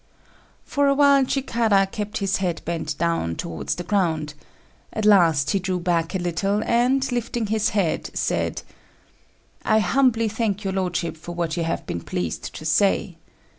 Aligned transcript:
For 0.63 0.87
a 0.87 0.95
while 0.95 1.23
Chikara 1.25 1.85
kept 1.85 2.17
his 2.17 2.37
head 2.37 2.63
bent 2.65 2.97
down 2.97 3.35
towards 3.35 3.75
the 3.75 3.83
ground; 3.83 4.33
at 4.91 5.05
last 5.05 5.51
he 5.51 5.59
drew 5.59 5.79
back 5.79 6.15
a 6.15 6.17
little, 6.17 6.63
and, 6.63 7.05
lifting 7.11 7.45
his 7.45 7.69
head, 7.69 8.09
said, 8.15 8.63
"I 9.63 9.77
humbly 9.77 10.27
thank 10.27 10.63
your 10.63 10.73
lordship 10.73 11.15
for 11.17 11.33
what 11.35 11.55
you 11.55 11.65
have 11.65 11.85
been 11.85 12.01
pleased 12.01 12.51
to 12.55 12.65
say. 12.65 13.17